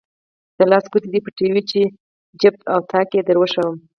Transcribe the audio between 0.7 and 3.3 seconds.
لاس ګوتې دې پټوې چې جفت او طاق یې